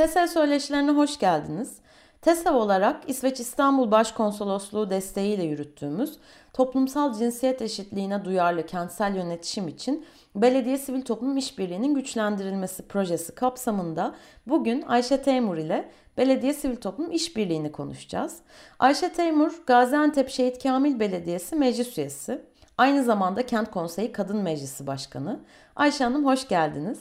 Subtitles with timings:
[0.00, 1.78] TESEL söyleşilerine hoş geldiniz.
[2.22, 6.18] TESEV olarak İsveç İstanbul Başkonsolosluğu desteğiyle yürüttüğümüz
[6.52, 14.14] toplumsal cinsiyet eşitliğine duyarlı kentsel yönetişim için Belediye Sivil Toplum İşbirliği'nin güçlendirilmesi projesi kapsamında
[14.46, 18.38] bugün Ayşe Teymur ile Belediye Sivil Toplum İşbirliği'ni konuşacağız.
[18.78, 22.49] Ayşe Teymur, Gaziantep Şehit Kamil Belediyesi meclis üyesi.
[22.80, 25.40] Aynı zamanda Kent Konseyi Kadın Meclisi Başkanı.
[25.76, 27.00] Ayşe Hanım hoş geldiniz.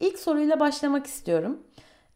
[0.00, 1.62] İlk soruyla başlamak istiyorum.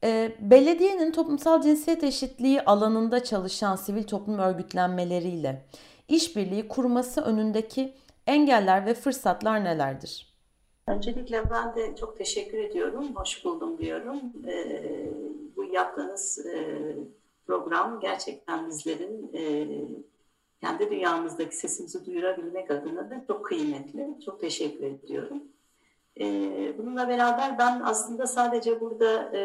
[0.05, 5.65] E, belediyenin toplumsal cinsiyet eşitliği alanında çalışan sivil toplum örgütlenmeleriyle
[6.09, 7.95] işbirliği kurması önündeki
[8.27, 10.35] engeller ve fırsatlar nelerdir?
[10.87, 14.21] Öncelikle ben de çok teşekkür ediyorum, hoş buldum diyorum.
[14.49, 14.83] E,
[15.57, 16.79] bu yaptığınız e,
[17.47, 19.69] program gerçekten bizlerin e,
[20.61, 24.09] kendi dünyamızdaki sesimizi duyurabilmek adına da çok kıymetli.
[24.25, 25.43] Çok teşekkür ediyorum.
[26.21, 29.43] Ee, bununla beraber ben aslında sadece burada e,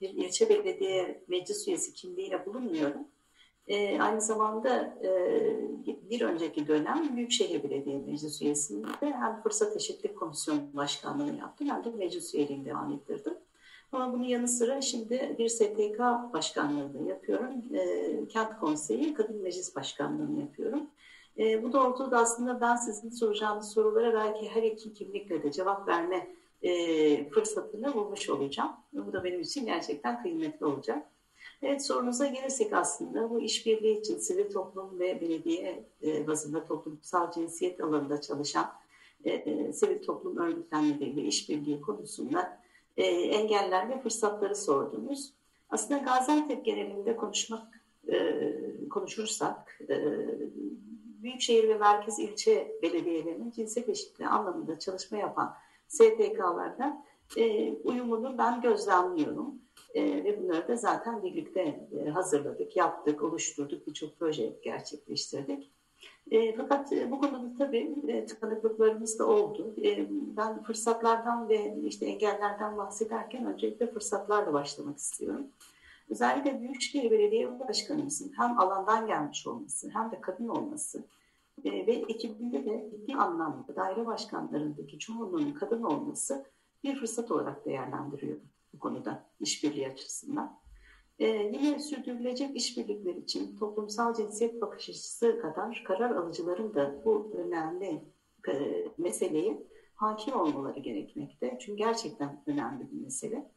[0.00, 3.08] bir ilçe belediye meclis üyesi kimliğiyle bulunmuyorum.
[3.68, 5.10] E, aynı zamanda e,
[6.10, 11.90] bir önceki dönem Büyükşehir Belediye Meclis üyesinde hem Fırsat Eşitlik Komisyonu Başkanlığı yaptım hem de
[11.90, 13.34] meclis üyeliğini devam ettirdim.
[13.92, 15.98] Ama bunun yanı sıra şimdi bir STK
[16.32, 17.54] başkanlığı da yapıyorum.
[18.28, 20.90] Kent Konseyi Kadın Meclis Başkanlığı'nı yapıyorum.
[21.38, 26.28] E, bu doğrultuda aslında ben sizin soracağınız sorulara belki her iki kimlikle de cevap verme
[26.62, 28.72] e, fırsatını bulmuş olacağım.
[28.92, 31.10] Bu da benim için gerçekten kıymetli olacak.
[31.62, 37.80] Evet sorunuza gelirsek aslında bu işbirliği için sivil toplum ve belediye e, bazında toplumsal cinsiyet
[37.80, 38.72] alanında çalışan
[39.24, 42.60] e, e, sivil toplum örgütlenmeleriyle işbirliği konusunda
[42.98, 45.32] e, engeller ve fırsatları sordunuz.
[45.70, 47.82] Aslında Gaziantep genelinde konuşmak
[48.12, 48.44] e,
[48.90, 49.96] konuşursak e,
[51.22, 55.54] büyükşehir ve merkez ilçe belediyelerinin cinsiyet eşitliği anlamında çalışma yapan
[55.88, 57.04] STK'larla
[57.36, 59.54] e, uyumunu ben gözlemliyorum.
[59.94, 65.70] E, ve bunları da zaten birlikte hazırladık, yaptık, oluşturduk, birçok proje gerçekleştirdik.
[66.30, 69.74] E, fakat e, bu konuda tabii e, tıkanıklıklarımız da oldu.
[69.84, 75.46] E, ben fırsatlardan ve işte engellerden bahsederken öncelikle fırsatlarla başlamak istiyorum.
[76.10, 81.04] Özellikle Büyükşehir Belediye Başkanımızın hem alandan gelmiş olması hem de kadın olması
[81.64, 86.44] e, ve ekibinde de ciddi anlamda daire başkanlarındaki çoğunluğunun kadın olması
[86.84, 88.38] bir fırsat olarak değerlendiriyor
[88.74, 90.58] bu konuda işbirliği açısından.
[91.18, 98.02] Ee, yine sürdürülecek işbirlikler için toplumsal cinsiyet bakış açısı kadar karar alıcıların da bu önemli
[98.48, 99.62] e, meseleye
[99.94, 101.58] hakim olmaları gerekmekte.
[101.60, 103.50] Çünkü gerçekten önemli bir mesele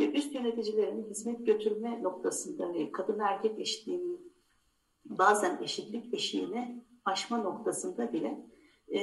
[0.00, 4.32] ve üst yöneticilerin hizmet götürme noktasında ve kadın erkek eşitliğinin
[5.04, 8.38] bazen eşitlik eşiğine aşma noktasında bile
[8.88, 9.02] e,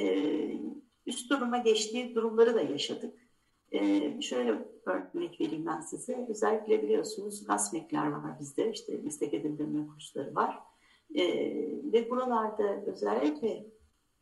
[1.06, 3.25] üst duruma geçtiği durumları da yaşadık.
[3.72, 6.26] E, şöyle örnek vereyim ben size.
[6.28, 8.70] Özellikle biliyorsunuz gasmekler var bizde.
[8.70, 10.58] İşte meslek edindirme kursları var.
[11.14, 11.24] E,
[11.92, 13.66] ve buralarda özellikle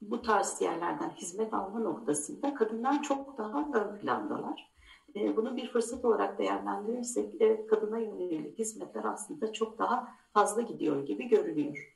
[0.01, 4.75] bu tarz yerlerden hizmet alma noktasında kadınlar çok daha ön plandalar.
[5.17, 11.07] E, bunu bir fırsat olarak değerlendirirsek evet kadına yönelik hizmetler aslında çok daha fazla gidiyor
[11.07, 11.95] gibi görünüyor.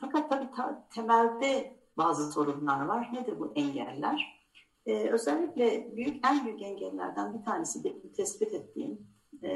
[0.00, 3.10] Fakat tabii ta, temelde bazı sorunlar var.
[3.12, 4.37] Nedir bu engeller?
[4.86, 9.06] E, özellikle büyük en büyük engellerden bir tanesi de tespit ettiğim
[9.42, 9.50] e,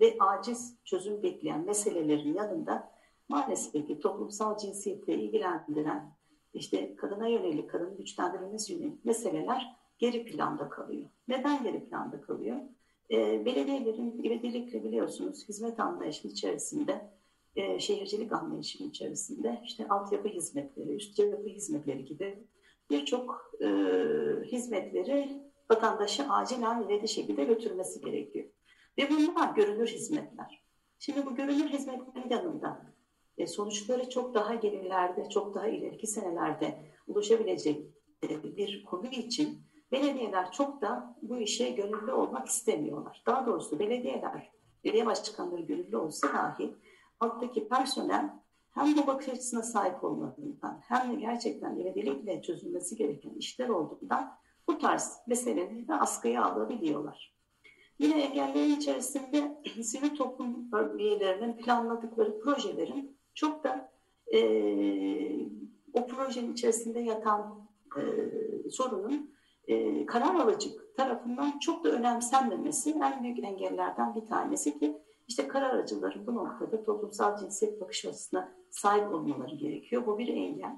[0.00, 2.90] ve aciz çözüm bekleyen meselelerin yanında
[3.28, 6.16] maalesef ki toplumsal cinsiyetle ilgilendiren
[6.54, 11.06] işte kadına yönelik, kadın güçlendirilmesi yönelik meseleler geri planda kalıyor.
[11.28, 12.56] Neden geri planda kalıyor?
[13.10, 17.10] E, belediyelerin ivedilikle biliyorsunuz hizmet anlayışının içerisinde,
[17.56, 22.38] e, şehircilik anlayışının içerisinde işte altyapı hizmetleri, üst yapı hizmetleri gibi
[22.90, 23.66] birçok e,
[24.44, 28.46] hizmetleri vatandaşa acilen ileri şekilde götürmesi gerekiyor.
[28.98, 30.64] Ve bunlar görünür hizmetler.
[30.98, 32.86] Şimdi bu görünür hizmetlerin yanında
[33.38, 37.86] e, sonuçları çok daha gerilerde, çok daha ileriki senelerde ulaşabilecek
[38.24, 39.58] e, bir konu için
[39.92, 43.22] belediyeler çok da bu işe gönüllü olmak istemiyorlar.
[43.26, 44.50] Daha doğrusu belediyeler,
[44.84, 46.74] belediye başkanları gönüllü olsa dahi
[47.20, 48.30] alttaki personel
[48.76, 54.38] hem bu bakış açısına sahip olmadığından hem de gerçekten ivedilikle çözülmesi gereken işler olduğundan
[54.68, 57.36] bu tarz meseleleri de askıya alabiliyorlar.
[57.98, 63.92] Yine engellerin içerisinde sivil toplum üyelerinin planladıkları projelerin çok da
[64.34, 64.40] e,
[65.92, 68.02] o projenin içerisinde yatan e,
[68.70, 69.30] sorunun
[69.68, 75.70] e, karar alıcı tarafından çok da önemsenmemesi en büyük engellerden bir tanesi ki işte karar
[75.70, 80.06] alıcıların bu noktada toplumsal cinsiyet bakış açısına sahip olmaları gerekiyor.
[80.06, 80.76] Bu bir engel.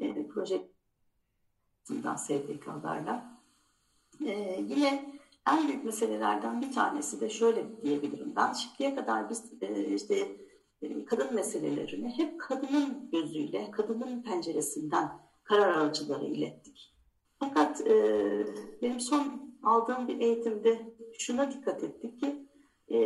[0.00, 0.70] E, proje
[2.16, 3.40] STK'larla.
[4.26, 5.20] Ee, yine
[5.50, 8.52] en büyük meselelerden bir tanesi de şöyle diyebilirim ben.
[8.52, 10.36] Şimdiye kadar biz e, işte
[10.82, 15.08] e, kadın meselelerini hep kadının gözüyle, kadının penceresinden
[15.44, 16.94] karar alıcılara ilettik.
[17.38, 17.94] Fakat e,
[18.82, 22.49] benim son aldığım bir eğitimde şuna dikkat ettik ki
[22.90, 22.98] e,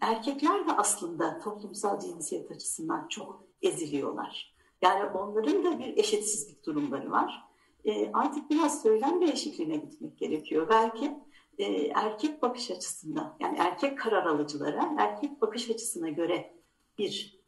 [0.00, 4.56] erkekler de aslında toplumsal cinsiyet açısından çok eziliyorlar.
[4.82, 7.44] Yani onların da bir eşitsizlik durumları var.
[7.84, 10.68] E, artık biraz söylem değişikliğine gitmek gerekiyor.
[10.68, 11.18] Belki
[11.58, 16.54] e, erkek bakış açısında yani erkek karar alıcılara erkek bakış açısına göre
[16.98, 17.40] bir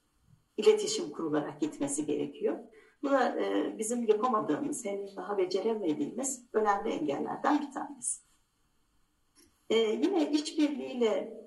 [0.56, 2.58] iletişim kurularak gitmesi gerekiyor.
[3.02, 8.22] Bu da e, bizim yapamadığımız, henüz daha beceremediğimiz önemli engellerden bir tanesi.
[9.70, 11.38] E, yine işbirliğiyle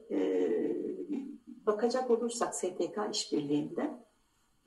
[1.66, 3.92] bakacak olursak STK işbirliğinde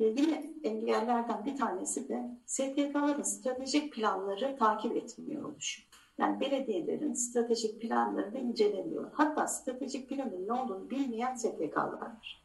[0.00, 5.82] e, yine engellerden bir tanesi de STK'ların stratejik planları takip etmiyor oluşu.
[6.18, 9.10] Yani belediyelerin stratejik planlarını incelemiyor.
[9.12, 12.44] Hatta stratejik planın ne olduğunu bilmeyen STK'lar var.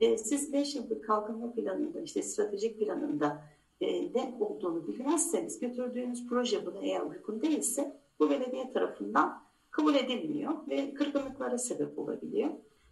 [0.00, 3.42] E, siz 5 yıllık kalkınma planında, işte stratejik planında
[3.80, 9.47] e, ne olduğunu bilmezseniz götürdüğünüz proje buna eğer uygun değilse bu belediye tarafından
[9.78, 12.50] kabul edilmiyor ve kırgınlıklara sebep olabiliyor.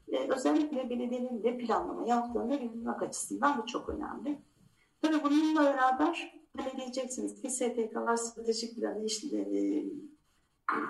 [0.09, 4.39] E, özellikle belediyenin de planlama yaptığını bilmek açısından bu çok önemli.
[5.03, 9.85] Tabii bununla beraber hani diyeceksiniz ki STK'lar stratejik planı işte, e,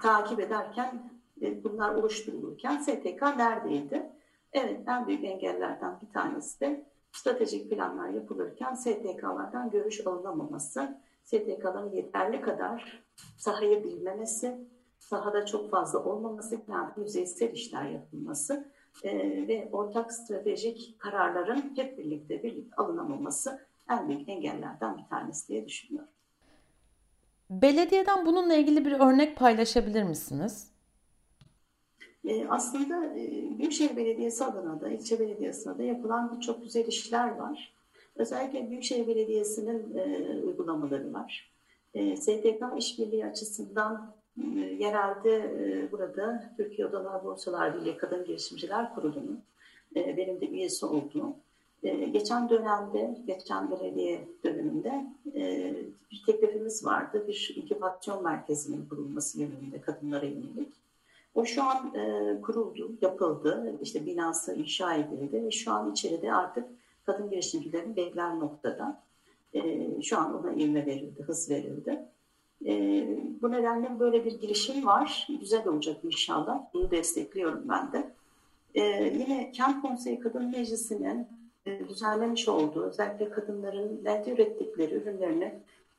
[0.02, 1.10] takip ederken
[1.42, 4.10] e, bunlar oluşturulurken STK neredeydi?
[4.52, 12.40] Evet en büyük engellerden bir tanesi de stratejik planlar yapılırken STK'lardan görüş alınamaması, STK'ların yeterli
[12.40, 13.02] kadar
[13.36, 14.66] sahayı bilmemesi,
[14.98, 18.72] sahada çok fazla olmaması, yani yüzeysel işler yapılması
[19.02, 25.66] e, ve ortak stratejik kararların hep birlikte birlikte alınamaması en büyük engellerden bir tanesi diye
[25.66, 26.10] düşünüyorum.
[27.50, 30.70] Belediyeden bununla ilgili bir örnek paylaşabilir misiniz?
[32.24, 37.28] E, aslında e, Büyükşehir Belediyesi adına da, ilçe belediyesi adına da yapılan birçok güzel işler
[37.28, 37.76] var.
[38.16, 41.52] Özellikle Büyükşehir Belediyesi'nin e, uygulamaları var.
[41.94, 44.15] E, STK işbirliği açısından
[44.78, 49.40] yerelde e, burada Türkiye Odalar Borsalar Birliği Kadın Girişimciler Kurulu'nun
[49.96, 51.36] e, benim de üyesi olduğum
[51.82, 55.06] e, geçen dönemde, geçen belediye döneminde
[56.10, 57.24] bir teklifimiz vardı.
[57.28, 60.68] Bir inkübasyon merkezinin kurulması yönünde kadınlara yönelik.
[61.34, 61.92] O şu an
[62.42, 66.64] kuruldu, yapıldı, işte binası inşa edildi şu an içeride artık
[67.06, 69.02] kadın girişimcilerin bekler noktada.
[70.02, 72.06] Şu an ona ivme verildi, hız verildi.
[72.66, 72.72] E,
[73.42, 75.28] bu nedenle böyle bir girişim var.
[75.40, 76.60] Güzel olacak inşallah.
[76.74, 78.10] Bunu destekliyorum ben de.
[78.74, 78.82] E,
[79.18, 81.26] yine Kent Konseyi Kadın Meclisi'nin
[81.66, 85.54] e, düzenlemiş olduğu, özellikle kadınların elde ürettikleri ürünlerini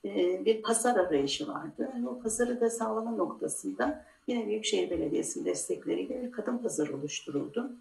[0.05, 1.91] e, bir pazar arayışı vardı.
[2.09, 7.71] O pazarı da sağlama noktasında yine Büyükşehir Belediyesi'nin destekleriyle bir kadın pazarı oluşturuldu.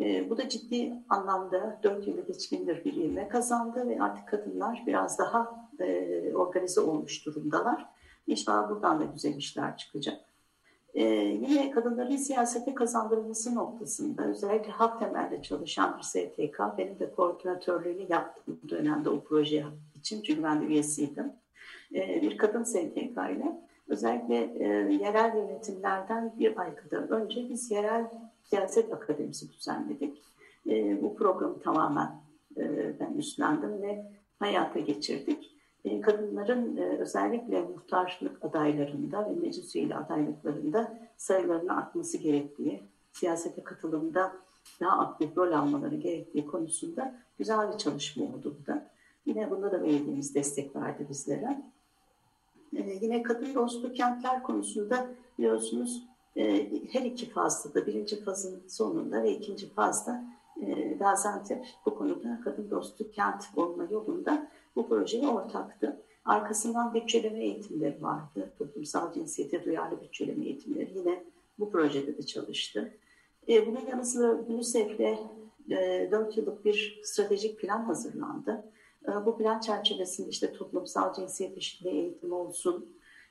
[0.00, 5.68] E, bu da ciddi anlamda 4 yılı geçkindir bir kazandı ve artık kadınlar biraz daha
[6.34, 7.93] organize olmuş durumdalar.
[8.26, 10.20] İnşallah buradan da güzel işler çıkacak.
[10.94, 11.04] Ee,
[11.48, 18.60] yine kadınların siyasete kazandırılması noktasında özellikle halk temelde çalışan bir STK, benim de koordinatörlüğünü yaptığım
[18.68, 21.32] dönemde o proje için çünkü ben de üyesiydim.
[21.94, 28.10] Ee, bir kadın STK ile özellikle e, yerel yönetimlerden bir ay kadar önce biz yerel
[28.44, 30.22] siyaset akademisi düzenledik.
[30.68, 32.20] E, bu programı tamamen
[32.56, 34.04] e, ben üstlendim ve
[34.38, 35.53] hayata geçirdik.
[35.84, 44.32] E, kadınların e, özellikle muhtarlık adaylarında ve meclis üyeli adaylıklarında sayılarının artması gerektiği, siyasete katılımda
[44.80, 48.90] daha aktif rol almaları gerektiği konusunda güzel bir çalışma oldu bu da.
[49.26, 51.62] Yine bunda da belediyemiz destek verdi bizlere.
[52.76, 55.06] Ee, yine kadın dostu kentler konusunda
[55.38, 56.04] biliyorsunuz
[56.36, 60.24] e, her iki fazda da birinci fazın sonunda ve ikinci fazda
[60.60, 66.00] e, Gaziantep bu konuda kadın dostu kent olma yolunda bu projeye ortaktı.
[66.24, 68.52] Arkasından bütçeleme eğitimleri vardı.
[68.58, 71.24] Toplumsal cinsiyete duyarlı bütçeleme eğitimleri yine
[71.58, 72.94] bu projede de çalıştı.
[73.48, 75.18] E, bunun yanı sıra UNICEF'le
[75.70, 78.64] e, 4 yıllık bir stratejik plan hazırlandı.
[79.08, 82.86] E, bu plan çerçevesinde işte toplumsal cinsiyet eşitliği eğitimi olsun,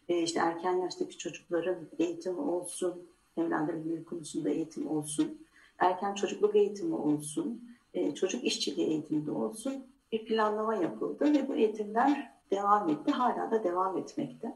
[0.10, 3.04] e, işte erken yaştaki çocukların eğitimi olsun,
[3.38, 5.38] evlendirilme konusunda eğitim olsun,
[5.80, 7.62] erken çocukluk eğitimi olsun,
[7.94, 13.12] e, çocuk işçiliği eğitimi de olsun bir planlama yapıldı ve bu eğitimler devam etti.
[13.12, 14.56] Hala da devam etmekte.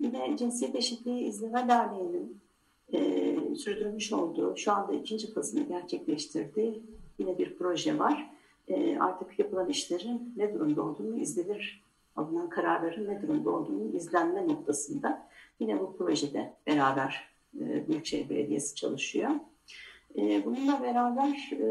[0.00, 2.40] Yine Cinsiyet Eşitliği İzleme Derneği'nin
[2.92, 6.82] e, sürdürmüş olduğu, şu anda ikinci fazını gerçekleştirdiği
[7.18, 8.30] yine bir proje var.
[8.68, 11.84] E, artık yapılan işlerin ne durumda olduğunu izlenir
[12.16, 15.28] alınan kararların ne durumda olduğunu izlenme noktasında
[15.60, 17.30] yine bu projede beraber
[17.60, 19.30] e, Büyükşehir Belediyesi çalışıyor.
[20.18, 21.66] E, bununla beraber e,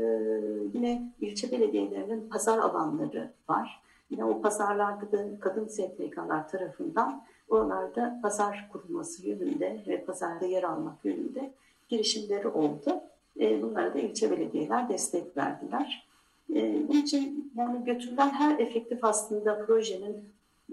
[0.73, 3.81] yine ilçe belediyelerinin pazar alanları var.
[4.09, 11.05] Yine o pazarlarda da kadın STK'lar tarafından oralarda pazar kurulması yönünde ve pazarda yer almak
[11.05, 11.51] yönünde
[11.89, 13.01] girişimleri oldu.
[13.39, 16.07] E, bunlara da ilçe belediyeler destek verdiler.
[16.55, 20.29] E, bunun için yani götürülen her efektif aslında projenin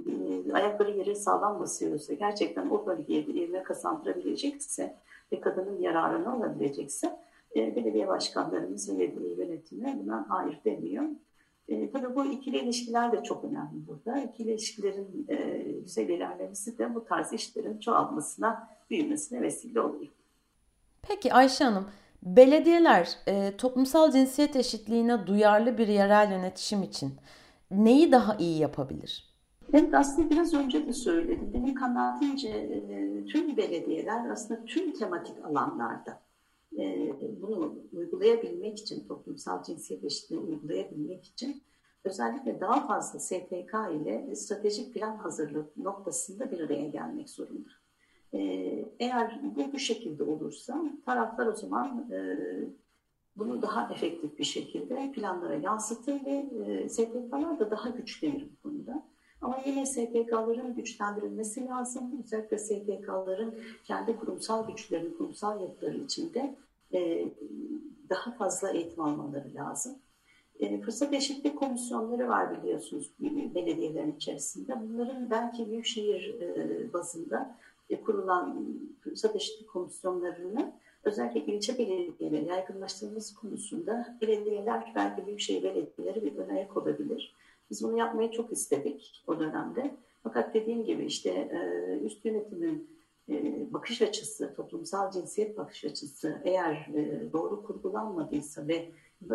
[0.07, 4.95] e, ayakları yere sağlam basıyorsa, gerçekten o bölgeye bir ivme kazandırabilecekse
[5.33, 7.17] ve kadının yararını alabilecekse
[7.57, 9.05] e, belediye başkanlarımız ve
[9.39, 11.05] yönetimi buna hayır demiyor.
[11.69, 14.19] E, tabii bu ikili ilişkiler de çok önemli burada.
[14.19, 15.37] İkili ilişkilerin e,
[15.83, 20.13] güzel ilerlemesi de bu tarz işlerin çoğalmasına, büyümesine vesile oluyor.
[21.03, 21.87] Peki Ayşe Hanım,
[22.23, 27.13] belediyeler e, toplumsal cinsiyet eşitliğine duyarlı bir yerel yönetişim için
[27.71, 29.37] neyi daha iyi yapabilir?
[29.73, 31.51] Evet aslında biraz önce de söyledim.
[31.55, 36.21] Benim kanaatimce e, tüm belediyeler aslında tüm tematik alanlarda
[36.79, 41.63] e, bunu uygulayabilmek için, toplumsal cinsiyet eşitliğini uygulayabilmek için
[42.05, 47.69] özellikle daha fazla STK ile stratejik plan hazırlığı noktasında bir araya gelmek zorunda.
[48.33, 48.41] E,
[48.99, 52.39] eğer bu bu şekilde olursa taraflar o zaman e,
[53.37, 59.07] bunu daha efektif bir şekilde planlara yansıtır ve STK'lar da daha güçlenir bu konuda.
[59.47, 62.23] Ama yine STK'ların güçlendirilmesi lazım.
[62.25, 66.57] Özellikle STK'ların kendi kurumsal güçlerini, kurumsal yapıları içinde
[66.93, 67.29] e,
[68.11, 69.99] daha fazla eğitim almaları lazım.
[70.61, 73.11] E, fırsat eşitlik komisyonları var biliyorsunuz
[73.55, 74.75] belediyelerin içerisinde.
[74.81, 77.57] Bunların belki büyükşehir e, bazında
[77.91, 78.67] e, kurulan
[79.01, 80.73] fırsat eşitlik komisyonlarını
[81.05, 87.35] özellikle ilçe belediyeleri yaygınlaştırılması konusunda belediyeler belki büyükşehir belediyeleri bir ön ayak olabilir.
[87.71, 89.97] Biz bunu yapmayı çok istedik o dönemde.
[90.23, 92.91] Fakat dediğim gibi işte e, üst yönetimin
[93.29, 98.89] e, bakış açısı, toplumsal cinsiyet bakış açısı eğer e, doğru kurgulanmadıysa ve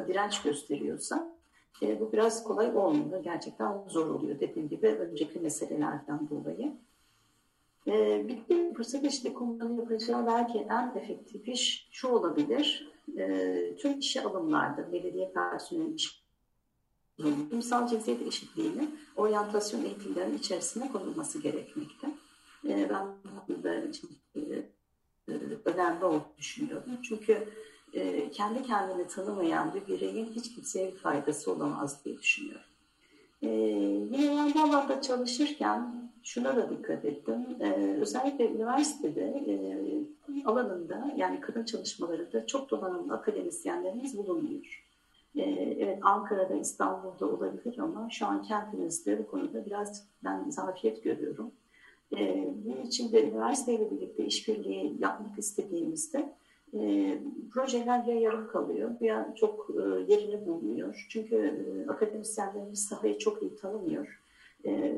[0.07, 1.35] direnç gösteriyorsa
[1.81, 3.23] bu biraz kolay olmuyor.
[3.23, 6.73] Gerçekten zor oluyor dediğim gibi önceki meselelerden dolayı.
[8.27, 12.91] Bir de fırsat eşitliği konularını yapacağı belki en efektif iş şu olabilir.
[13.77, 15.95] Tüm işe alımlarda, belediye personeli
[17.21, 22.07] Kurumsal cinsiyet eşitliğini oryantasyon eğitimlerinin içerisine konulması gerekmekte.
[22.67, 23.07] E, ben
[23.47, 23.73] burada
[24.35, 24.41] e,
[25.29, 25.33] e,
[25.65, 26.83] önemli olduğunu düşünüyorum.
[27.03, 27.47] Çünkü
[27.93, 32.65] e, kendi kendini tanımayan bir bireyin hiç kimseye bir faydası olamaz diye düşünüyorum.
[33.41, 33.49] E,
[34.17, 37.45] yine bu alanda çalışırken şuna da dikkat ettim.
[37.59, 39.55] E, özellikle üniversitede e,
[40.45, 44.90] alanında yani kadın çalışmalarında çok donanımlı akademisyenlerimiz bulunmuyor.
[45.35, 45.41] Ee,
[45.79, 51.51] evet Ankara'da, İstanbul'da olabilir ama şu an kentimizde bu konuda biraz ben zafiyet görüyorum.
[52.17, 56.33] Ee, bunun için de üniversiteyle birlikte işbirliği yapmak istediğimizde
[56.73, 57.17] e,
[57.53, 61.05] projeler ya yarım kalıyor ya çok e, yerini bulmuyor.
[61.09, 64.17] Çünkü e, akademisyenlerimiz sahayı çok iyi tanımıyor.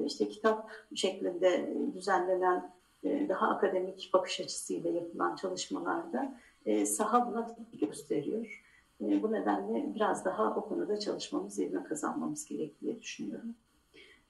[0.05, 2.71] İşte kitap şeklinde düzenlenen
[3.03, 6.37] daha akademik bakış açısıyla yapılan çalışmalarda
[6.85, 8.62] saha buna gösteriyor.
[9.01, 13.55] E, bu nedenle biraz daha o konuda çalışmamız, ivme kazanmamız gerektiği düşünüyorum.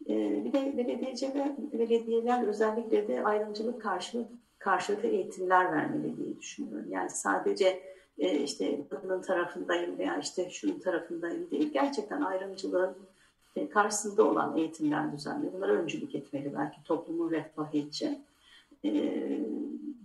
[0.09, 4.27] E, bir de belediyeciler, belediyeler özellikle de ayrımcılık karşılığı,
[4.59, 6.91] karşılıklı eğitimler vermeli diye düşünüyorum.
[6.91, 7.83] Yani sadece
[8.17, 11.73] e, işte kadının tarafındayım veya işte şunun tarafındayım değil.
[11.73, 12.95] Gerçekten ayrımcılığın
[13.73, 15.53] karşısında olan eğitimler düzenli.
[15.53, 18.25] Bunlara öncülük etmeli belki toplumun refahı için.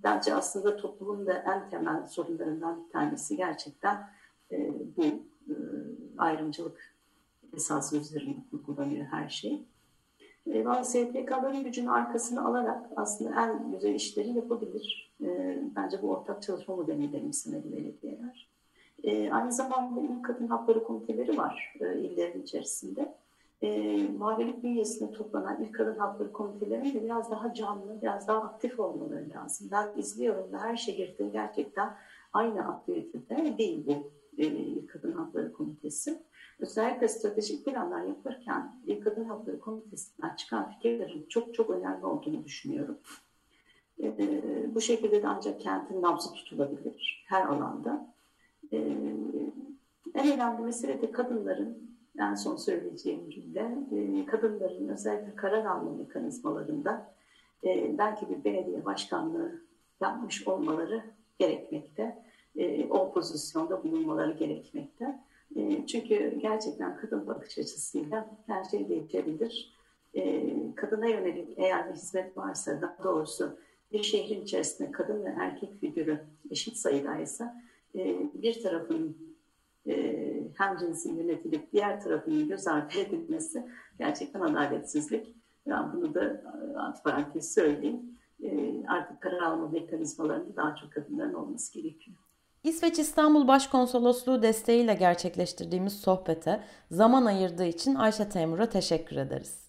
[0.03, 4.11] Bence aslında toplumun da en temel sorunlarından bir tanesi gerçekten
[4.53, 5.55] e, bu e,
[6.19, 6.95] ayrımcılık
[7.57, 9.63] esası üzerine kurgulanıyor her şey.
[10.47, 15.13] E, bazı STK'ların gücünü arkasına alarak aslında en güzel işleri yapabilir.
[15.23, 18.49] E, bence bu ortak çalışma modelini benimsemeli belediyeler.
[19.05, 23.15] E, aynı zamanda il kadın hakları komiteleri var e, illerin içerisinde.
[23.63, 29.31] E, muhabirlik bünyesinde toplanan ilk kadın hakları komitelerinin biraz daha canlı, biraz daha aktif olmaları
[29.35, 29.69] lazım.
[29.73, 31.95] Ben izliyorum da her şehirde gerçekten
[32.33, 34.28] aynı aktivitede değil bu e,
[34.87, 36.23] Kadın Hakları Komitesi.
[36.59, 38.73] Özellikle stratejik planlar yaparken
[39.05, 42.99] Kadın Hakları Komitesi'nden çıkan fikirlerin çok çok önemli olduğunu düşünüyorum.
[44.03, 48.15] E, bu şekilde de ancak kentin nabzı tutulabilir her alanda.
[48.73, 48.77] E,
[50.15, 57.15] en önemli mesele de kadınların, en son söyleyeceğim cümle, e, kadınların özellikle karar alma mekanizmalarında
[57.65, 59.63] e, belki bir belediye başkanlığı
[60.01, 61.03] yapmış olmaları
[61.39, 65.21] gerekmekte e, o pozisyonda bulunmaları gerekmekte.
[65.57, 69.79] E, çünkü gerçekten kadın bakış açısıyla her şey değişebilir.
[70.15, 73.59] e, kadına yönelik eğer bir hizmet varsa daha doğrusu
[73.93, 77.63] bir şehrin içerisinde kadın ve erkek figürü eşit sayıdaysa
[77.95, 79.29] e, bir tarafın
[80.55, 83.67] hem cinsin yönetilip diğer tarafının göz ardı edilmesi
[83.99, 85.35] gerçekten adaletsizlik.
[85.67, 86.43] Ben bunu da
[86.77, 88.19] antiparantez söyleyeyim.
[88.89, 92.17] Artık karar alma mekanizmalarında daha çok kadınların olması gerekiyor.
[92.69, 96.61] İsveç İstanbul Başkonsolosluğu desteğiyle gerçekleştirdiğimiz sohbete
[96.91, 99.68] zaman ayırdığı için Ayşe Temur'a teşekkür ederiz.